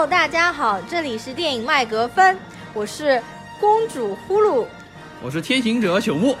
[0.00, 2.38] Hello，大家好，这里是电影麦格芬，
[2.72, 3.22] 我是
[3.60, 4.64] 公主呼噜，
[5.22, 6.34] 我是天行者朽木。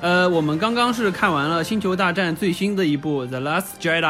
[0.00, 4.00] 呃，我们刚刚是看完了《星球大战》最新的一部《The Last Jedi》。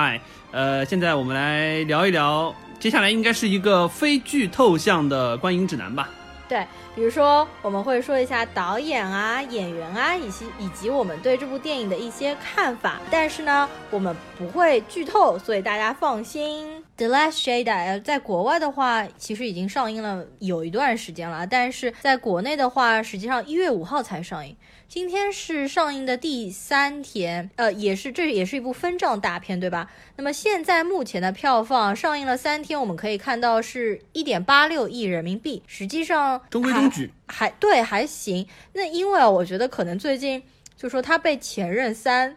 [0.50, 6.10] 呃，现在我们来聊一聊，接下来应该是一个非剧透向的观影指南吧。
[6.46, 13.00] 对，比如说我们会说一下导演啊、演员啊，以及以及我们对这部电影的一些看法。
[13.10, 16.68] 但是呢，我们不会剧透，所以大家放心。
[16.96, 17.64] 《The Last Jedi》
[18.02, 24.56] 在国外的话，其实已经上映了有一段时间了，但是在国内的话，实际上一月五号才上映。
[24.88, 29.90] 今天是上映的第三天，呃，也是这也是一部分账大片，对吧？
[30.16, 38.46] 那么现在目前的票房上映了三天，我们可以看到是一点八六亿人民币，实际上中规中矩，还对还行。
[38.74, 40.42] 那因为啊，我觉得可能最近
[40.76, 42.30] 就说他被《前任三》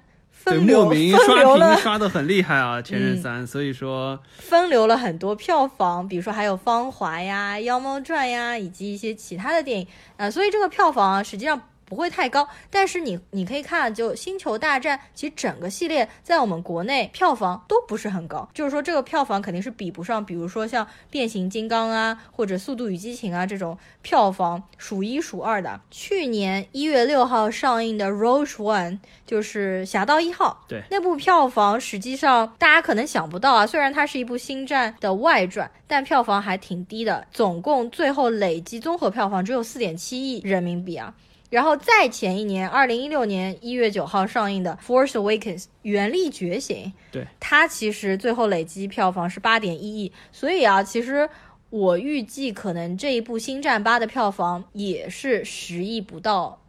[0.45, 9.87] 分流，莫名刷屏刷的很厉害啊，《前任三》，所以说分流了很多票房，比如说还有《芳华》呀、《妖猫传》呀，以及一些其他的电影
[10.17, 11.61] 啊，所以这个票房啊，实际上。
[11.85, 25.79] 不会太高，但是你你可以看，就《星球大战》其实整个系列在我们国内票房都不是很高，就是说这个票房肯定是比不上，比如说像变形金刚啊或者速度与激情啊这种票房数一数二的。
[25.91, 28.91] 去年一月六号上映的《Rogue One》
[29.25, 41.13] 就是《侠盗一号》，对那部票房实际上大家可能想不到啊，虽然它是一部星战的外传，但票房还挺低的，总共最后累计综合票房只有四点七亿人民币啊。
[41.55, 51.29] 然后再前一年，二零一六年一月九号上映的《Force Awakens》原力觉醒，对它其实最后累积票房是八点一亿，所以啊，其实
[51.69, 56.59] 我预计可能这一部《星战八》的票房也是十亿不到。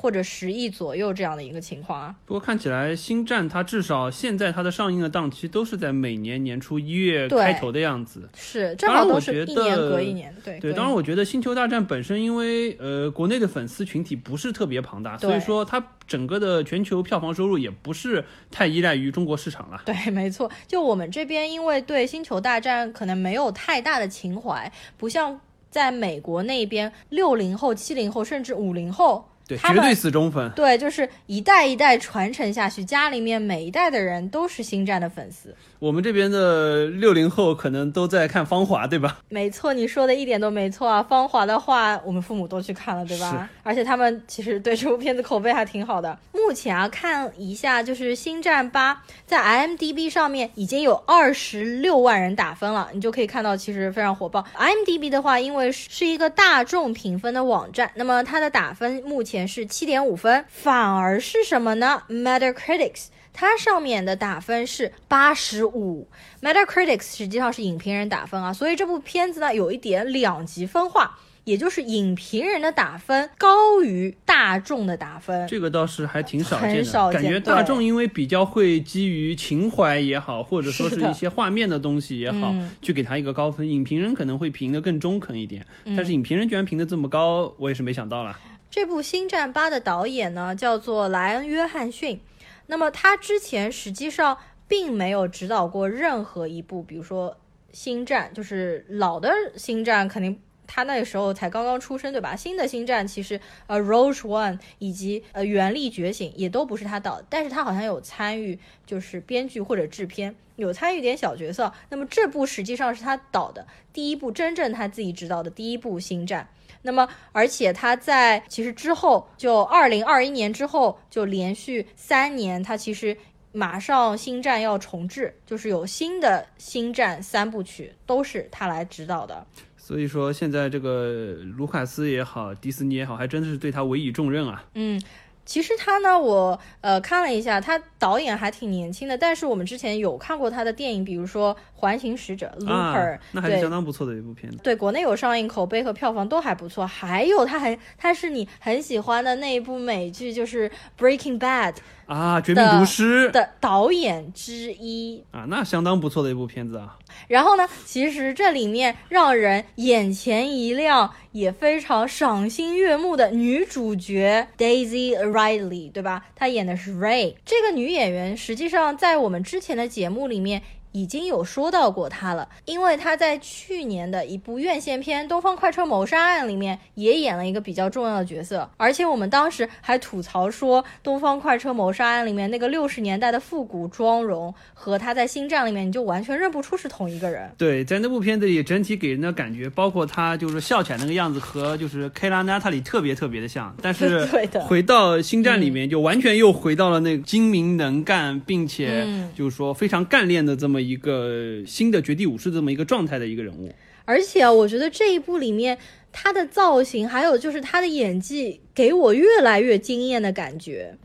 [0.00, 2.14] 或者十亿左右这样的一个情况啊。
[2.24, 8.28] 不过看起来《星战》它至少现在它的上映的档期都是在每年年初一月开头的样子。
[8.36, 10.32] 是，正好都是一年隔一年。
[10.44, 19.82] 对对，当然我觉得《星球大战》本身因为呃国内的粉丝群体不是特别庞大，所以说它整个的全球票房收入也不是太依赖于中国市场了。
[19.84, 20.48] 对，没错。
[20.68, 29.28] 就我们这边因为对《星球大战》可能没有太大的情怀，不像在美国那边六零后、七零后甚至五零后。
[29.48, 30.50] 对，绝对死忠粉。
[30.50, 35.54] 对，就是一代一代传承下去，家里面每一代的人都是星战的粉丝。
[35.78, 39.20] 我们这边的六零后可能都在看《芳华》，对吧？
[39.28, 41.02] 没错，你说的一点都没错啊！
[41.06, 43.48] 《芳华》的话，我们父母都去看了，对吧？
[43.62, 46.18] 而且他们其实对这部片子口碑还挺好的。
[46.32, 48.94] 目前啊，看一下，就是《星战八》
[49.24, 54.44] 在 IMDB 上面已经有二十六万人打分了，你就可以看到其实非常火爆。
[54.58, 63.08] IMDB 的话，因为是一个大众评分的网站，那么它的打分目前是七点五分，反而是什么呢？Metacritic's。
[63.40, 66.08] 它上面的打分是八十五。
[66.42, 77.12] Metacritic's 实际上是影评人打分啊，所以这部片子呢有一点两极分化，也就是影评人的打分高于大众的打分，这个倒是还挺少见的。
[77.12, 85.64] 感觉大众因为比较会基于情怀也好，或者说是一些画面的东西也好，去给他一个高分，影评人可能会评的更中肯一点。
[85.84, 88.36] 但是影评人居然评的这么高，我也是没想到了。
[88.70, 92.20] 这部《星战八》的导演呢叫做莱恩·约翰逊。
[92.66, 94.36] 那么他之前实际上
[94.68, 97.30] 并没有指导过任何一部，比如说
[97.72, 102.36] 《星战》，就是老的《星战》，肯定他那个时候才刚刚出生，对吧？
[102.36, 111.72] 新的《星战》其实呃，《Rogue One》以及呃，《原力觉醒》也都不是他导，但是他好像有参与，就是编剧或者制片，有参与点小角色。
[111.88, 116.46] 那么这部实际上是他导的第一部真正他自己执导的第一部《星战》。
[116.82, 123.16] 那么，而且他在其实之后，就二零二一年之后，就连续三年，他其实
[123.52, 129.46] 马上星战要重置，就是有新的星战三部曲，都是他来指导的。
[129.76, 134.64] 所以说，现在这个卢卡斯也好，迪士尼也好，还真的是对他委以重任啊。
[134.74, 135.00] 嗯。
[135.48, 139.16] 其实他呢，我呃看了一下，他导演还挺年轻的。
[139.16, 144.58] 但是我们之前有看过他的电影，比如说《环形使者》Looper，那还是相当不错的一部片子。
[144.64, 146.84] 对，国内有上映，口碑和票房都还不错。
[146.84, 151.72] 还有他很，他是你很喜欢的那一部美剧，就是《Breaking Bad》。
[152.06, 156.96] 啊，绝命毒师的导演之一啊，那相当不错的一部片子啊。
[157.26, 166.24] 然后呢，其实这里面让人眼前一亮，也非常赏心悦目的女主角 Daisy Ridley，对吧？
[166.34, 167.34] 她演的是 Ray。
[167.44, 187.50] 这个女演员实际上在我们之前的节目里面已经有说到过他了，因为他在去年的一部院线片《东方快车谋杀案》里面也演了一个比较重要的角色，而且我们当时还吐槽说，《东方快车谋杀案》里面那个六十年代的复古妆容和他在《星战》里面你就完全认不出是同一个人。
[187.56, 194.24] 对，在那部片子里，整体给人的感觉，包括他就是笑起来那个样子，和就是凯拉娜塔里特别特别的像，但是
[194.66, 199.28] 回到《星战》里面，就完全又回到了那个精明能干，并且嗯。
[199.34, 203.72] 就是说非常干练的这么一个新的绝地武士这么一个状态的一个人物。
[204.04, 205.76] 而且我觉得这一部里面
[206.10, 210.96] 他的造型，还有就是他的演技，给我越来越惊艳的感觉。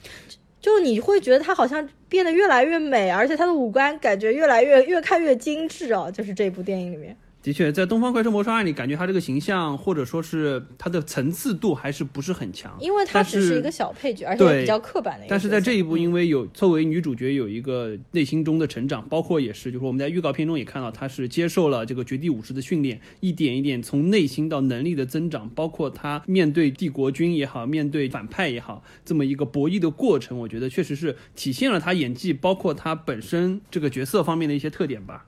[0.62, 6.10] 就你会觉得他好像变得越来越美，而且他的五官感觉越来越越看越精致哦。
[6.10, 15.30] 就是这部电影里面，的确，在《东方快车谋杀案》里，感觉他这个形象或者说是他的层次度还是不是很强，因为他只是一个小配角，而且比较刻板的一个。
[15.30, 35.26] 但是在这一部，因为有作为女主角有一个内心中的成长，包括也是，就是我们在预告片中也看到，她是接受了这个绝地武士的训练，一点一点从内心到能力的增长，包括她面对帝国军也好，面对反派也好，这么一个博弈的过程，我觉得确实是体现了她演技，包括她本身这个角色方面的一些特点吧。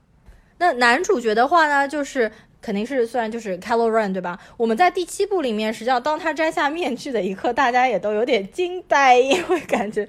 [0.57, 2.31] 那男主角的话呢，就是
[2.61, 4.39] 肯定是虽然就是 Kylo Ren 对吧？
[4.57, 10.07] 我们在第七部里面，实际上当他摘下面具的一刻，大家也都有点惊呆，因为感觉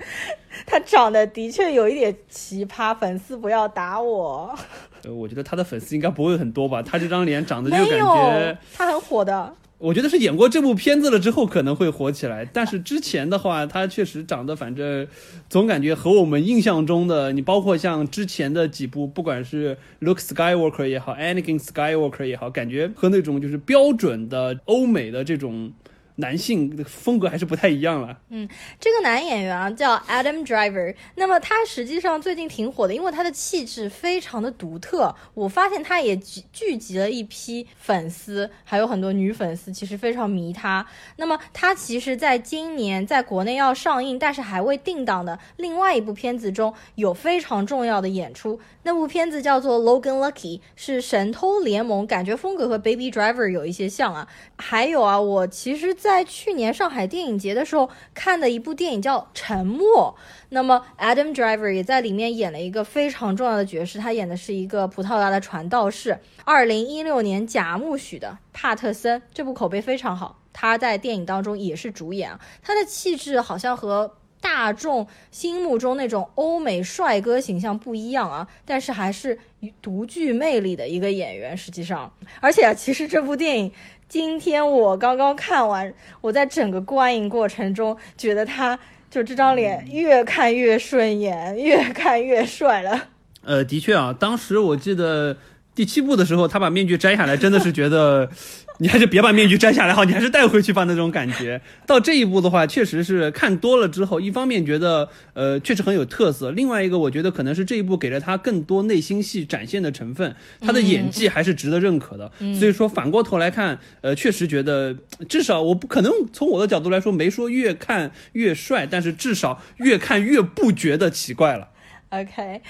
[0.65, 2.97] 他长得的确有一点奇葩。
[2.97, 4.57] 粉丝不要打我，
[5.05, 9.53] 呃，我觉得他的粉丝应该不会很多吧，他这张脸长得就感觉。，他很火的。
[9.79, 15.07] 我觉得是演过这部片子了之后可能会火起来，但是之前的话，他确实长得反正
[15.51, 25.71] 总感觉和我们印象中的，你包括像之前的几部，不管是 Luke Skywalker 也好，Anakin Skywalker 也好，感觉和那种就是标准的欧美的这种
[26.17, 28.19] 男性的风格还是不太一样了。
[28.31, 28.49] 嗯
[28.81, 35.15] 这个男演员啊叫 Adam Driver，那么他实际上最近挺火的，因为他的气质非常的独特。
[35.35, 40.87] 我发现他也聚聚集了一批粉丝，还有很多女粉丝，其实非常迷他。
[41.17, 48.59] 那么他其实在今年在国内要上映，但是还未定档的另外一部片子中有非常重要的演出。
[48.85, 54.27] 那部片子叫做《Logan Lucky》，是神偷联盟，感觉风格和 Baby Driver 有一些像啊。
[54.57, 60.17] 还有啊，我其实，在去年上海电影节的时候看的一部电影叫《沉默》，
[60.51, 66.17] 那么 Adam Driver 也在里面演了一个非常重要的角色，他演的是一个葡萄牙的传道士。
[66.45, 74.15] 二零一六年贾木许的《帕特森》这部口碑非常好，他在电影当中也是主演啊，他的气质好像和。
[74.39, 79.37] 大众心目中那种欧美帅哥形象不一样啊，但是还是
[79.83, 81.57] 独具魅力的一个演员。
[81.57, 83.73] 实际上，而且，其实这部电影
[84.09, 88.79] 今天我刚刚看完，我在整个观影过程中觉得他
[89.11, 93.09] 就这张脸越看越顺眼，越看越帅了。
[93.43, 95.37] 呃，的确啊，当时我记得
[95.75, 98.31] 第七部的时候，他把面具摘下来，真的是觉得
[98.79, 101.61] 你还是别把面具摘下来好，你还是带回去吧那种感觉。
[101.87, 112.31] 到这一步的话，确实是看多了之后，一方面觉得呃确实很有特色，另外一个我觉得可能是这一部给了他更多内心戏展现的成分，他的演技还是值得认可的。
[112.59, 114.95] 所以说反过头来看，呃，确实觉得
[115.29, 121.69] 至少我不可能从我的角度来说没说越看越帅，但是至少越看越不觉得奇怪了。
[122.11, 122.61] OK，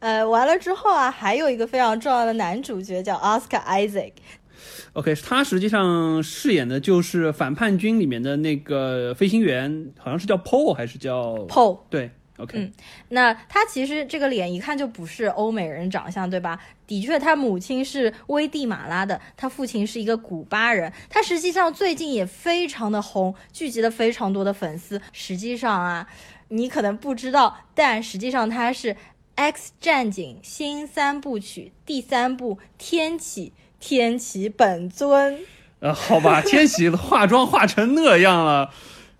[0.00, 4.12] 呃，完了之后啊，还有一个非常重要的男主角叫 Oscar Isaac，
[4.94, 11.80] OK，他实际上饰演的就是反叛军里面的那个飞行员，好像是叫 Paul 还是叫 Paul。
[11.90, 12.72] 对，OK，、嗯
[13.08, 16.60] 那他其实这个脸一看就不是欧美人长相，对吧？
[16.86, 20.92] 的确，他母亲是危地马拉的，他父亲是一个古巴人。
[21.10, 25.02] 他实际上最近也非常的红，聚集了非常多的粉丝。
[25.12, 26.06] 实际上啊，
[26.50, 28.94] 你可能不知道，但实际上他是
[29.34, 33.48] 《X 战警》新三部曲第三部《天启》
[33.86, 35.38] 天启本尊。
[35.80, 38.70] 呃，好吧， 天启化妆化成那样了。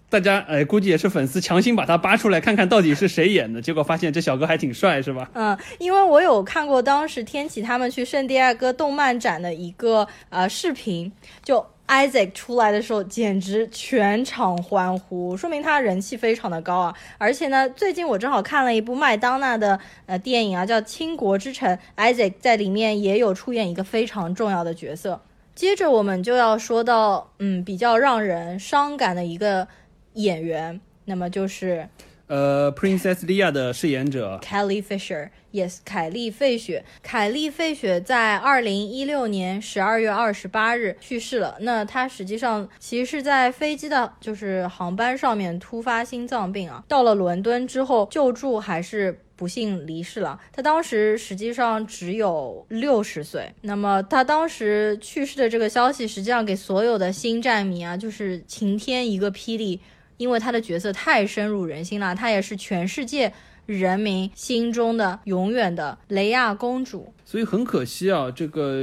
[0.09, 5.29] 大家哎，估计也是粉丝强行把他扒出来看看到底是谁演的，结果发现这小哥还挺帅，是吧？
[5.35, 16.95] 嗯，因为我有看过当时天启他们去圣地亚哥动漫展的一个呃视频，就 Isaac 出来的时候，简直全场欢呼，说明他人气非常的高啊！
[17.19, 21.79] 而且呢，最近我正好看了一部麦当娜的呃电影啊，叫《倾国之城》
[22.15, 25.21] ，Isaac 在里面也有出演一个非常重要的角色。
[25.55, 29.69] 接着我们就要说到，嗯，比较让人伤感的一个
[30.15, 31.89] 演员，那么就是
[32.27, 36.85] 呃，Princess Leia 的饰演者 Kelly Fisher，yes，凯莉费雪。
[37.03, 41.57] 凯莉费雪在二零一六年十二月二十八日去世了。
[41.61, 50.41] 那她实际上其实是在飞机的，就是航班上面突发心脏病啊，到了伦敦之后救助还是不幸离世了。
[50.51, 53.53] 他当时实际上只有六十岁。
[53.61, 59.79] 那么他当时去世的这个消息，实际上给所有的星战迷啊，就是晴天一个霹雳，
[60.17, 63.33] 因为他的角色太深入人心了，他也是全世界
[63.67, 67.13] 人民心中的永远的雷亚公主。
[67.25, 68.83] 所以很可惜啊，这个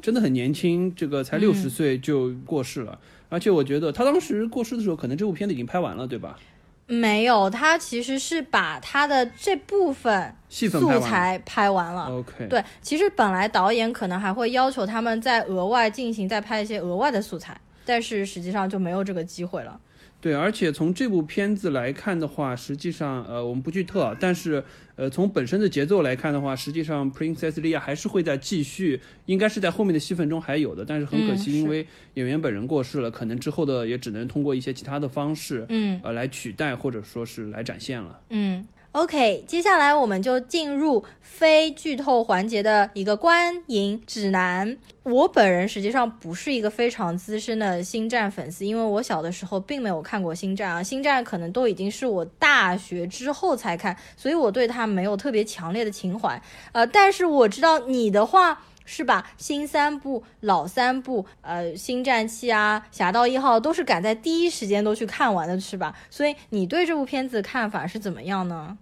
[0.00, 2.98] 真的很年轻，这个才六十岁就过世了。
[3.28, 6.38] 而且我觉得他当时过世的时候，可能这部片子已经拍完了，对吧？
[6.86, 12.06] 没有，他其实是把他的这部分素材拍完了。
[12.10, 19.80] OK，对，其实本来导演可能还会要求他们再额外进行再拍一些额外的素材，但是实际上就没有这个机会了。
[20.22, 24.62] 对，而且从这部片子来看的话，实际上，呃，我们不剧透啊，但是，
[24.94, 38.20] 呃，从本身的节奏来看的话，实际上 Princess Leia 还是会在继续，应该是在后面的戏份中还有的，但是很可惜，因为演员本人过世了，可能之后的也只能通过一些其他的方式，嗯呃，来取代或者说是来展现了。
[38.30, 44.78] 嗯，OK，接下来我们就进入非剧透环节的一个观影指南。
[45.02, 56.40] 我本人实际上不是一个非常资深的星战粉丝，因为我小的时候并没有看过星战啊，星战可能都已经是我大学之后才看，所以我对它没有特别强烈的情怀。
[56.72, 58.62] 呃，但是我知道你的话。
[58.84, 59.30] 是吧？
[59.36, 65.96] 新三部、老三部，呃，星战七啊、侠盗一号都是赶在第一时间都去看完的，是吧？
[66.10, 68.76] 所以你对这部片子看法是怎么样呢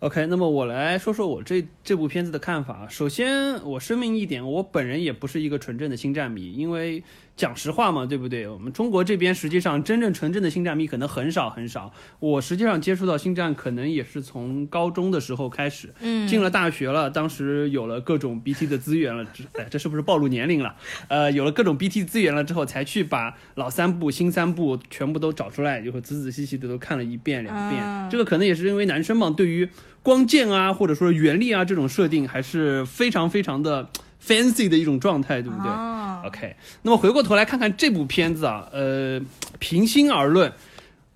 [0.00, 2.86] ？OK，那么我来说说我这这部片子的看法。
[2.88, 7.02] 首先，我声明一点，我本人也不是一个纯正的星战迷，因为
[7.34, 8.46] 讲实话嘛，对不对？
[8.46, 11.92] 我们中国这边实际上真正纯正的星战迷可能很少很少。
[12.20, 20.76] 我实际上接触到星战，可能也是从高中的时候开始，嗯进了大学了，当时有了各种 BT 的资源了，这哎，这是不是暴露年龄了？
[21.08, 27.82] 呃，有了各种 BT 资源了之后，才去把老三部、新三部全部都找出来，就会仔仔细细的都看了一遍两遍。
[27.82, 29.66] 嗯这个可能也是因为男生嘛，对于
[30.02, 33.88] 光剑啊，或者说原力啊这种设定，还是非常非常的
[34.24, 35.68] fancy 的一种状态，对不对？
[35.68, 39.20] 啊 OK，那么回过头来看看这部片子啊，呃，
[39.58, 40.52] 平心而论，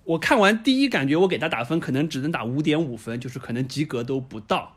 [0.03, 4.73] 我看完第一感觉，我给他打分可能只能打五点五分，就是可能及格都不到。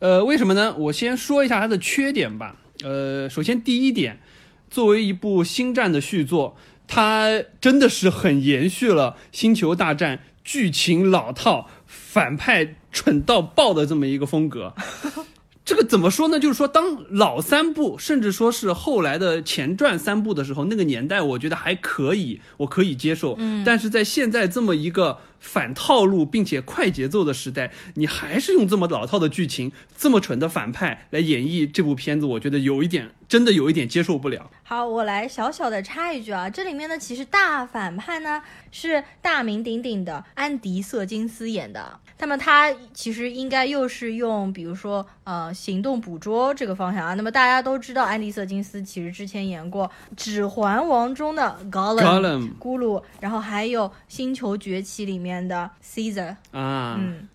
[0.00, 0.74] 呃，为什么呢？
[0.76, 2.56] 我先说一下它的缺点吧。
[2.84, 4.20] 呃，首先第一点，
[4.68, 14.74] 作为一部星战的续作，它真的是很延续了《星球大战》剧情老套、反派蠢到爆的这么一个风格。
[15.66, 16.38] 这个怎么说呢？
[16.38, 23.34] 就是说，当老三部，甚至说是后来的前传三部的时候，那个年代我觉得还可以，我可以接受。
[23.36, 34.48] 嗯，但是在现在这么一个反套路并且快节奏的时代，你还是用这么老套的剧情、这么蠢的反派来演绎这部片子，我觉得有一点，真的有一点接受不了。
[34.62, 41.98] 好，我来小小的插一句啊，这里面呢，其实大反派呢是大名鼎鼎的安迪·瑟金斯演的。
[42.18, 47.14] 那么他其实应该又是用，比如说呃行动捕捉这个方向啊。
[47.14, 56.36] 那么大家都知道，安迪·瑟金斯其实之前演过《指环王》中的 Gollum, Gollum 咕噜，然后还有《星球崛起》里面的 Caesar。
[56.52, 57.28] 啊，嗯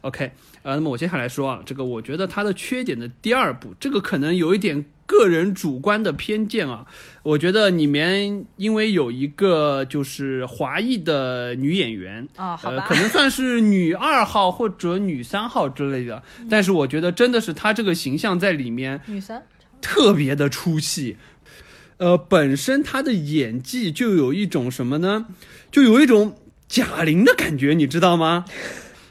[0.00, 6.86] OK，呃，那么我接下来说啊，这个我觉得它的缺点的第二步，这个可能有一点个人主观的偏见啊。
[7.24, 19.42] 我觉得里面因为有一个就是华裔的女演员，哦，好呃，可，能算是女二号或者女三号之类的，但是我觉得真的是她这个形象在里面女三。
[19.80, 21.16] 特别的出戏。
[21.96, 25.26] 呃，本身她的演技就有一种什么呢？
[25.70, 26.36] 就有一种
[26.68, 28.46] 贾玲的感觉，你知道吗？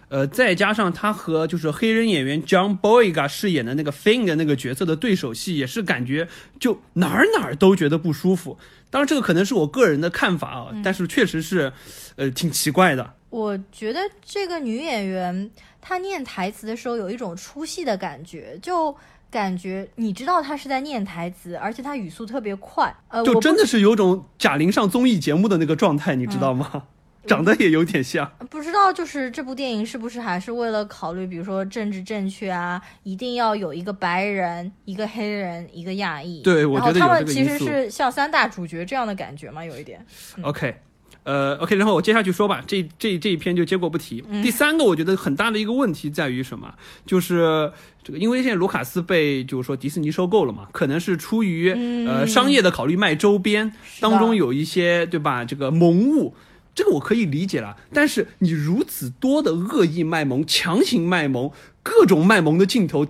[0.09, 6.27] 呃，再加上他和就是黑人演员 John Boyega 饰演的那个 Finn 的那个角色的对手戏，也是感觉
[6.59, 8.57] 就哪儿哪儿都觉得不舒服。
[8.89, 11.71] 当然，这个可能是我个人的看法啊，但是确实是，
[12.15, 13.13] 呃，挺奇怪的。
[13.29, 18.95] 我觉得这个女演员她念台词的时候有一种出戏的感觉，就
[19.29, 22.91] 感觉你知道她是在念台词，而且她语速特别快。
[23.09, 26.85] 呃，就真的是有种贾玲上综艺节目的那个状态，你知道吗？
[27.25, 28.31] 长得也有点像。
[28.49, 36.41] 不知道，就是这部电影是不是还是为了考虑，比如说政治正确啊，一定要有一个白人、一个黑人、一个亚裔。
[36.41, 40.03] 对我觉得然后他们其实是像三大主角这样的感觉嘛，有一点。
[40.41, 40.75] OK，
[41.23, 44.21] 呃，OK，然后我接下去说吧，这这这一篇就接过不提。
[44.41, 46.73] 第三个，我觉得很大的一个问题在于什么？
[47.05, 47.71] 就是
[48.03, 51.71] 这个，因为现在卢卡斯被就是说迪士尼收购了嘛，可能是出于、
[52.07, 55.45] 呃商业的考虑，卖周边当中有一些对吧？
[55.45, 56.33] 这个萌物。
[56.75, 61.51] 这个我可以理解了，但是你如此多的恶意卖萌、强行卖萌、
[61.83, 63.05] 各种卖萌的镜头，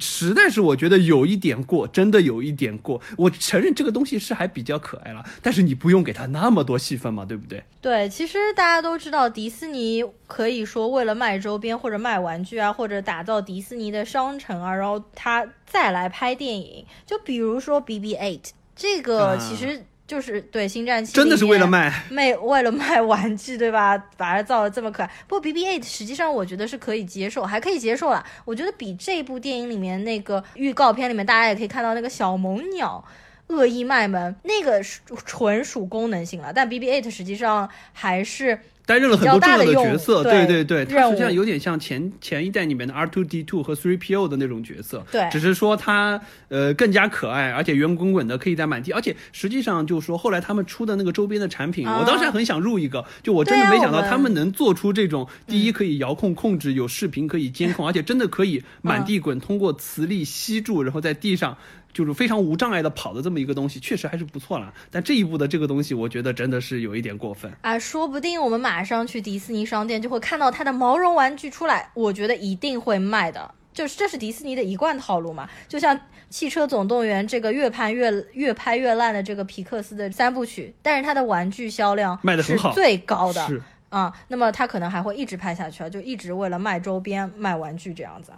[0.00, 3.02] 实在是我觉得有一点过，真的有一点过。
[3.18, 7.62] 我承认这个东西是还比较可爱了，但是你不用给他那么多戏份嘛，对不对？
[7.82, 16.86] 对，其实大家都知道，迪士尼可以说为了卖周边或者卖玩具啊，或者打造迪士尼的商城啊，然后他再来拍电影。
[17.04, 18.40] 就比如说 BB-8，
[18.74, 19.84] 这个其实。
[20.06, 23.96] 就是对星战七真的是为了卖 卖为了卖玩具对吧？
[24.16, 25.10] 把它造的这么可爱。
[25.26, 28.24] 不过 BB-8 实际上我觉得是可以接受，还可以接受了。
[28.44, 33.02] 我觉得比这部电影里面那个预告片里面大家也可以看到那个小萌鸟
[33.46, 34.82] 恶意卖萌，那个
[35.24, 36.52] 纯属功能性了。
[36.52, 38.58] 但 BB-8 实际上还是。
[38.86, 61.56] 担任了很多重要的角色，对对对，他实际上有点像前前一代里面的 R two D two 和 Three PO 的那种角色，对，只是说他呃更加可爱，而且圆滚滚的，可以在满地，而且实际上就是说后来他们出的那个周边的产品，我当时还很想入一个，就我真的没想到他们能做出这种第一可以遥控控制，有视频可以监控，而且真的可以满地滚，通过磁力吸住，然后在地上。
[61.94, 64.74] 就是非常无障碍的跑的这么一个东西，确实还是不错了。
[64.90, 67.78] 但这一步的这个东西，我觉得真的是有一点过分啊！
[67.78, 73.54] 说不定我们马上去迪士尼商店就会看到它的毛绒玩具出来，我觉得一定会卖的。
[73.72, 75.96] 就是这是迪士尼的一贯套路嘛，就像
[76.30, 84.12] 《汽车总动员》这个越拍越越拍越烂的这个皮克斯的三部曲，但是它的玩具销量卖的很好，最高的是啊。
[84.28, 88.32] 那么它可能还会一直拍下去啊，就一直为了卖周边、卖玩具这样子。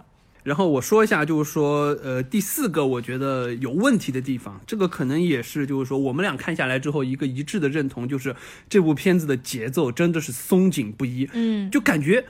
[0.47, 8.33] 然后我说一下，就是说，呃，第四个我觉得有问题的地方，这个可能也是，就是说，我们俩看下来之后一个一致的认同，就是
[8.69, 12.23] 这部片子的节奏真的是松紧不一，嗯，就感觉。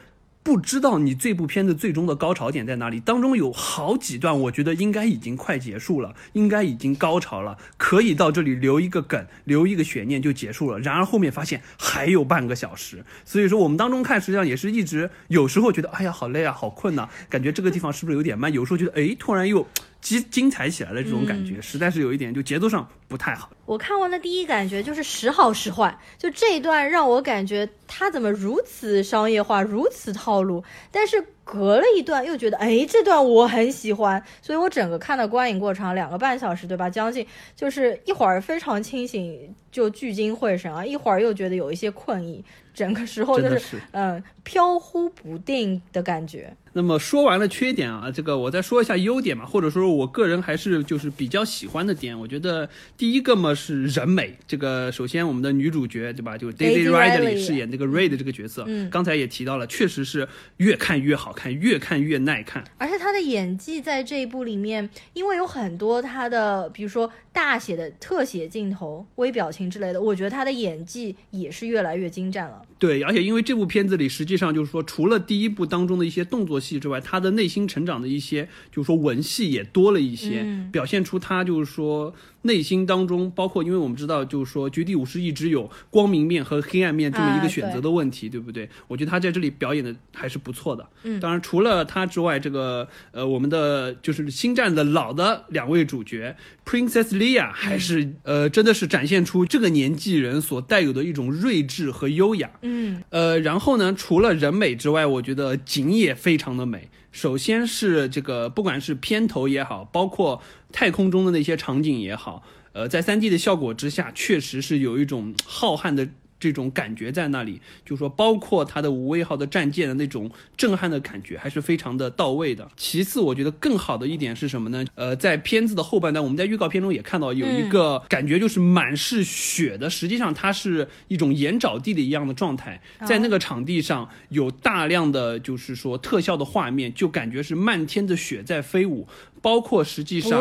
[0.47, 3.01] 不知道你这部片子最终的高潮点在哪里？
[3.01, 10.79] 当中有好几段，我觉得应该已经快结束了，应该已经高潮了，可以到这里留一个梗，留一个悬念就结束了。
[10.79, 18.53] 然而后面发现还有半个小时，所以说我们当中看，实际上也是一直有时候觉得，哎呀，好累啊，好困呐，感觉这个地方是不是有点慢？
[18.53, 19.67] 有时候觉得，哎，突然又。
[19.99, 23.49] 精精彩起来的这种感觉，实在是有一点，就节奏上不太好。
[23.65, 30.63] 我看完的第一感觉就是时好时坏，就这一段让我感觉他怎么如此商业化，如此套路。
[30.91, 36.89] 但是隔了一段又觉得，哎，这段我很喜欢，所以我整个看的观影过程两个半小时，对吧？
[36.89, 42.43] 将近就是一会儿非常清醒，就聚精会神啊，一会儿又觉得有一些困意。
[42.73, 46.55] 整个时候就是嗯飘忽不定的感觉。
[46.73, 52.17] 那么说完了缺点啊，这个我再说一下优点嘛，或者说我个人还是就是比较喜欢的点。
[52.19, 62.63] 我觉得第一个嘛是人美，这个首先我们的女主角对吧，就 Daisy Ridley 饰演这个 Ray 的这个角色，嗯，刚才也提到了，确实是越看越好看，越看越耐看。
[62.79, 72.63] 而且她的演技在这一部里面，因为有很多她的，比如说大写的特写镜头、微表情之类的，我觉得她的演技也是越来越精湛了。
[72.79, 82.15] 对，而且因为这部片子里，实际上就是说，除了第一部当中的一些动作戏之外，她的内心成长的一些，就是说文戏也多了一些，表现出她就是说。
[82.47, 88.67] 内心当中，包括因为我们知道，就是说绝地武士一直有光明面和黑暗面这么一个选择的问题，对不对？
[88.87, 90.87] 我觉得他在这里表演的还是不错的。
[91.03, 102.49] 嗯，当然除了他之外，这个呃，我们的就是星战的老的两位主角 Princess Leia 还是呃，真的是展现出这个年纪人所带有的一种睿智和优雅。
[102.61, 106.89] 嗯，呃，然后呢，除了人美之外，我觉得景也非常的美。
[107.09, 110.39] 首先是这个，不管是片头也好，包括
[110.71, 116.07] 太空中的那些场景也好，呃，在 3D 的效果之下，确实是有一种浩瀚的。
[116.39, 122.67] 这种感觉在那里，就是说，包括它的无畏号的战舰的那种震撼的感觉，还是非常的到位的。
[122.75, 124.85] 其次，我觉得更好的一点是什么呢？
[124.95, 139.07] 呃，在片子的后半段，我们在预告片中也看到有一个感觉，就是满是雪的，实际上它是一种盐沼地的一样的状态，在那个场地上有大量的就是说特效的画面，就感觉是漫天的雪在飞舞，
[139.41, 140.39] 包括实际上。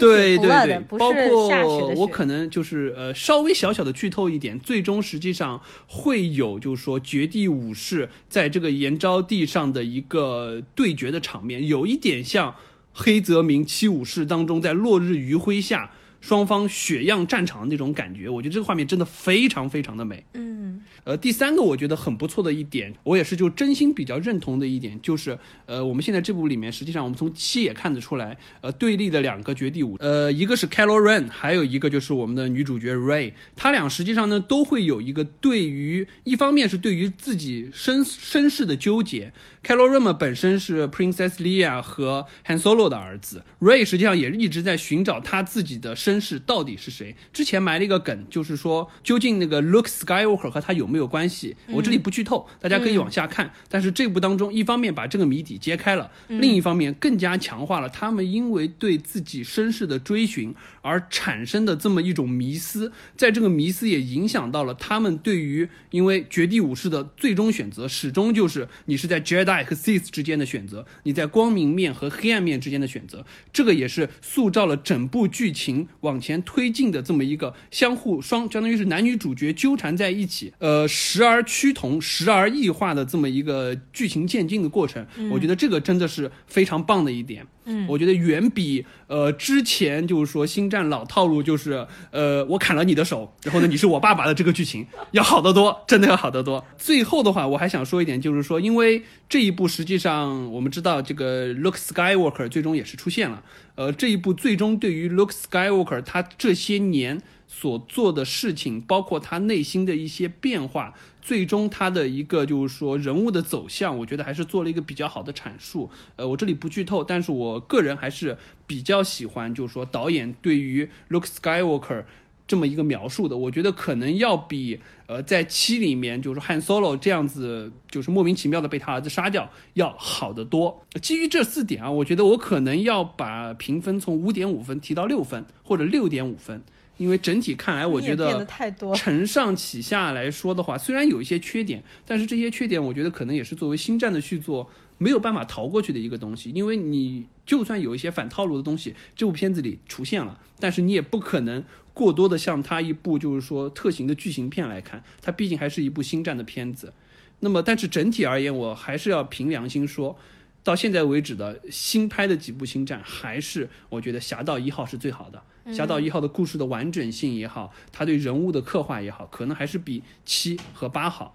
[0.00, 12.54] 对对对，包括我可能就是呃稍微小小的剧透一点，最终实际上会有就是说绝地武士在这个岩沼地上的一个对决的场面，有一点像
[12.92, 15.90] 黑泽明七武士当中在落日余晖下。
[16.20, 20.24] 双方血样战场的那种感觉，我觉得这个画面真的非常非常的美。
[20.34, 20.57] 嗯，
[21.04, 39.32] 呃，第三个我觉得很不错的一点，我也是就真心比较认同的一点，就是呃，我们现在这部里面，实际上我们从七也看得出来，呃，对立的两个绝地武，呃，一个是 Kylo Ren，还有一个就是我们的女主角 Ray，他俩实际上呢都会有一个对于一方面是对于自己身身世的纠结。
[39.64, 47.14] Kylo Ren 本身是 Princess Leia 和 Han Solo 的儿子，Ray 实际上也一直在寻找他自己的身世到底是谁。
[47.32, 51.54] 之前埋了一个梗，就是说究竟那个 Luke Skywalker 和他有有没有关系？
[51.66, 53.52] 我这里不剧透，大家可以往下看。
[53.68, 85.06] 但是这部当中，一方面把这个谜底揭开了，另一方面更加强化了他们因为对自己身世的追寻而产生的这么一种迷思，在这个迷思也影响到了他们对于因为绝地武士的最终选择，始终就是你是在 Jedi 和 Sith 之间的选择，你在光明面和黑暗面之间的选择，这个也是塑造了整部剧情往前推进的这么一个相互双，相当于是男女主角纠缠在一起，呃，时而趋同，时而异化的这么一个剧情渐进的过程。
[85.30, 87.46] 我觉得这个真的是非常棒的一点。
[87.70, 96.64] 嗯，我觉得远比呃之前就是说星战老套路，就是呃我砍了你的手，然后呢你是我爸爸的这个剧情要好得多，真的要好得多。
[96.78, 103.42] 最后的话，我还想说一点，就是说，因为这一部实际上我们知道这个 Luke Skywalker 最终也是出现了，
[103.74, 110.94] 呃，这一部最终对于 Luke Skywalker 他这些年所做的事情，包括他内心的一些变化。
[111.20, 115.90] 最终他的一个就是说人物的走向，我觉得还是做了一个比较好的阐述。
[116.16, 122.04] 呃，我这里不剧透，但是我个人还是比较喜欢，就是说导演对于 Luke Skywalker
[122.46, 130.82] 这么一个描述的，我觉得可能要比呃在七里面就是汉 Solo 这样子就是莫名其妙的被他儿子杀掉要好得多。
[131.02, 136.62] 基于这四点啊，我觉得我可能要把评分从五点五分提到六分或者六点五分。
[136.98, 138.46] 因为整体看来，我觉得
[138.94, 146.50] 承上启下来说的话，虽然有一些缺点，但是这些缺点，我觉得可能也是作为星战的续作没有办法逃过去的一个东西。
[146.50, 156.92] 因为你就算有一些反套路的东西，这部片子里出现了，但是你也不可能过多的像它一部就是说特型的剧情片来看，它毕竟还是一部星战的片子。
[157.40, 160.18] 那么，但是整体而言，我还是要凭良心说，
[160.62, 165.42] 到现在为止的新拍的几部星战，还是我觉得《侠盗一号》是最好的。
[165.74, 171.34] 《侠盗一号》的故事的完整性也好，他对人物的刻画也好，可能还是比七和八好。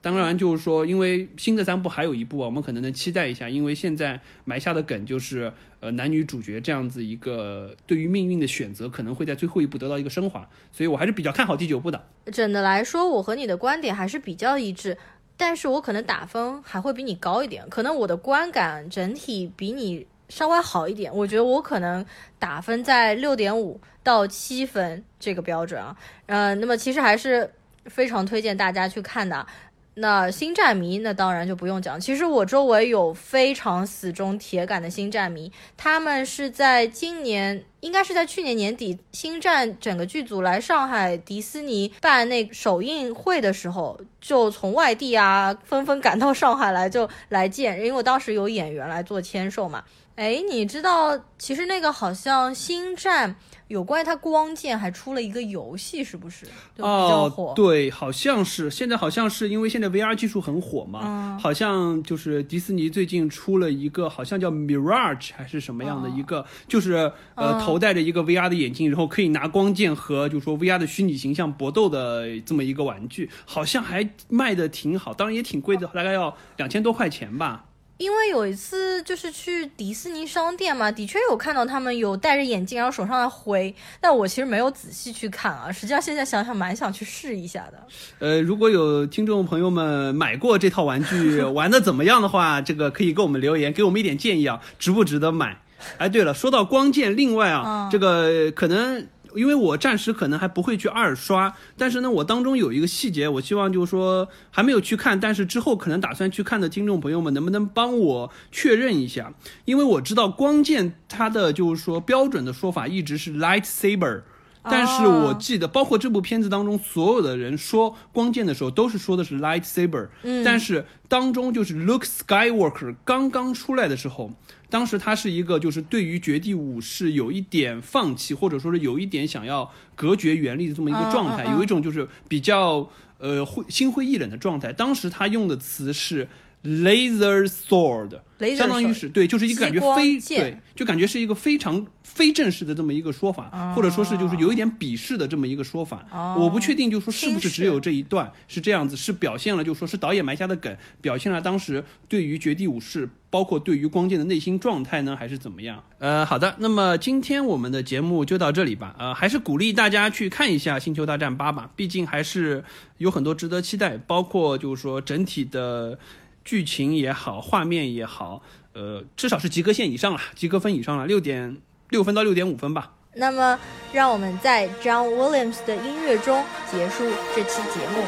[0.00, 3.48] 当然，就是说，因为新的三部还有一部，我们可能能期待一下。
[3.48, 10.46] 因为现在埋下的梗就是，呃，男女主角这样子一个对于命运的选择，可能会在最后一步得到一个升华。
[10.72, 12.06] 所以我还是比较看好第九部的。
[12.30, 14.98] 整的来说，我和你的观点还是比较一致，
[15.36, 17.68] 但是我可能打分还会比你高一点。
[17.68, 20.06] 可能我的观感整体比你。
[20.30, 22.04] 稍微好一点，我觉得我可能
[22.38, 25.94] 打分在六点五到七分这个标准啊，
[26.26, 27.48] 呃，那么其实还是
[27.84, 29.46] 非常推荐大家去看的。
[29.96, 32.00] 那星战迷，那当然就不用讲。
[32.00, 49.84] 其实我周围有非常死忠铁杆的星战迷，他们是在今年，应该是在去年年底，星战整个剧组来上海迪士尼办那首映会的时候，就从外地啊纷纷赶到上海来，就来见，因为我当时有演员来做签售嘛。
[50.16, 53.34] 哎，你知道，其实那个好像星战
[53.68, 56.46] 有关于它光剑还出了一个游戏，是不是？
[56.78, 58.70] 哦，对，好像是。
[58.70, 77.64] 现在好像是因为现在 VR 技术很火嘛，好像就是迪士尼最近出了一个，好像叫 Mirage 还是什么样的一个，就是呃头戴着一个 VR 的眼镜，然后可以拿光剑和就说 VR 的虚拟形象搏斗的这么一个玩具，好像还卖的挺好，当然也挺贵的，大概要两千多块钱吧。
[77.96, 83.72] 因为有一次就是去迪士尼商店嘛，的确有看到他们有戴着眼镜，然后手上在挥。
[84.00, 87.86] 但我其实没有仔细去看啊，实际上现在想想蛮想去试一下的。
[88.18, 95.60] 呃，如果有听众朋友们买过这套玩具，玩的怎么样的话，这个可以给我们留言，给我们一点建议啊，值不值得买？
[95.98, 99.06] 哎，对了，说到光剑，另外啊，这个可能。
[99.34, 109.32] 因为我暂时可能还不会去二刷，但是呢，我当中有一个细节，我希望就是说还没有去看，但是之后可能打算去看的听众朋友们，能不能帮我确认一下？
[109.64, 114.22] 因为我知道光剑它的就是说标准的说法一直是 lightsaber，
[114.64, 120.08] 但是我记得包括这部片子当中所有的人说光剑的时候都是说的是 lightsaber，
[120.44, 124.30] 但是当中就是 Luke Skywalker 刚刚出来的时候。
[124.70, 134.72] 当时他是一个，就是对于绝地武士有一点放弃，或者说是有一点想要隔绝原力的这么一个状态，有一种就是比较呃灰心灰意冷的状态。
[134.72, 136.26] 当时他用的词是
[136.64, 138.18] laser sword，
[138.56, 141.86] 相当于是对，就是一个感觉非对，就感觉是一个非常。
[142.02, 146.06] 非正式的这么一个说法，或者说是就是有一点鄙视的这么一个说法，
[146.38, 155.82] 我不确定，就说是不是只有这一段是这样子，是表现了，就说是导演埋下的梗，表现了当时对于绝地武士，包括对于光剑的内心状态呢，还是怎么样？
[155.98, 162.62] 呃，好的，那么今天我们的节目就到这里吧，呃，还是鼓励大家去看一下《星球大战八》吧，毕竟还是
[162.98, 165.98] 有很多值得期待，包括就是说整体的
[166.44, 171.56] 剧情也好，画面也好，呃，至少是及格线以上了，及格分以上了，六点
[171.88, 172.92] 六分到六点五分吧。
[173.14, 173.58] 那么，
[173.92, 177.04] 让我们在 John Williams 的音乐中结束
[177.34, 178.02] 这期节目，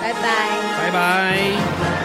[0.00, 0.20] 拜拜，
[0.78, 1.97] 拜拜。